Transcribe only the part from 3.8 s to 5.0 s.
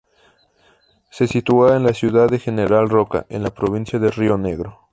de Río Negro.